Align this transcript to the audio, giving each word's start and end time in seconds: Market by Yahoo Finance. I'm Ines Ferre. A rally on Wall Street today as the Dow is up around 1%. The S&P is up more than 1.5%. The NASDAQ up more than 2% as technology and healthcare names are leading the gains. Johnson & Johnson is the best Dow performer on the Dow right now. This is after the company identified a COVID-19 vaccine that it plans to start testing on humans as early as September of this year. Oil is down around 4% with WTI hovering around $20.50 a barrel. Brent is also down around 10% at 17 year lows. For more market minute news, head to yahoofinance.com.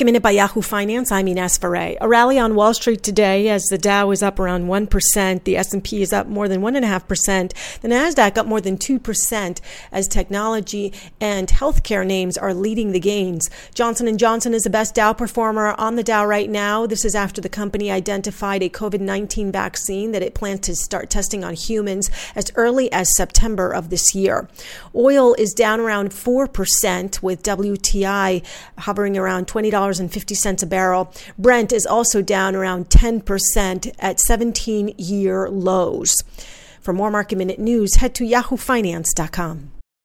Market 0.00 0.22
by 0.22 0.30
Yahoo 0.30 0.62
Finance. 0.62 1.12
I'm 1.12 1.28
Ines 1.28 1.58
Ferre. 1.58 1.94
A 2.00 2.08
rally 2.08 2.38
on 2.38 2.54
Wall 2.54 2.72
Street 2.72 3.02
today 3.02 3.50
as 3.50 3.62
the 3.64 3.76
Dow 3.76 4.10
is 4.12 4.22
up 4.22 4.38
around 4.38 4.66
1%. 4.66 5.44
The 5.44 5.58
S&P 5.58 6.00
is 6.00 6.10
up 6.10 6.26
more 6.26 6.48
than 6.48 6.62
1.5%. 6.62 7.52
The 7.82 7.88
NASDAQ 7.88 8.38
up 8.38 8.46
more 8.46 8.62
than 8.62 8.78
2% 8.78 9.60
as 9.92 10.08
technology 10.08 10.94
and 11.20 11.48
healthcare 11.48 12.06
names 12.06 12.38
are 12.38 12.54
leading 12.54 12.92
the 12.92 13.00
gains. 13.00 13.50
Johnson 13.74 14.16
& 14.16 14.18
Johnson 14.18 14.54
is 14.54 14.62
the 14.62 14.70
best 14.70 14.94
Dow 14.94 15.12
performer 15.12 15.74
on 15.76 15.96
the 15.96 16.02
Dow 16.02 16.24
right 16.24 16.48
now. 16.48 16.86
This 16.86 17.04
is 17.04 17.14
after 17.14 17.42
the 17.42 17.50
company 17.50 17.90
identified 17.90 18.62
a 18.62 18.70
COVID-19 18.70 19.52
vaccine 19.52 20.12
that 20.12 20.22
it 20.22 20.32
plans 20.32 20.60
to 20.60 20.76
start 20.76 21.10
testing 21.10 21.44
on 21.44 21.52
humans 21.52 22.10
as 22.34 22.50
early 22.54 22.90
as 22.90 23.14
September 23.16 23.70
of 23.70 23.90
this 23.90 24.14
year. 24.14 24.48
Oil 24.94 25.34
is 25.34 25.52
down 25.52 25.78
around 25.78 26.10
4% 26.10 27.22
with 27.22 27.42
WTI 27.42 28.42
hovering 28.78 29.18
around 29.18 29.46
$20.50 29.90 30.62
a 30.62 30.66
barrel. 30.66 31.12
Brent 31.38 31.72
is 31.72 31.86
also 31.86 32.22
down 32.22 32.54
around 32.54 32.88
10% 32.90 33.94
at 33.98 34.20
17 34.20 34.94
year 34.98 35.48
lows. 35.48 36.14
For 36.80 36.92
more 36.92 37.10
market 37.10 37.36
minute 37.36 37.58
news, 37.58 37.96
head 37.96 38.14
to 38.16 38.24
yahoofinance.com. 38.24 39.79